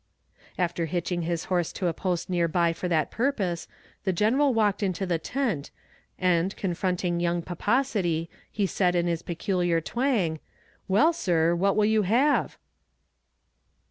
[0.57, 3.67] After hitching the horse to a post near by for that purpose,
[4.03, 5.69] the general walked into the tent,
[6.17, 10.39] and, confronting young pomposity, he said in his peculiar twang,
[10.87, 12.57] "Well, sir, what will you have?"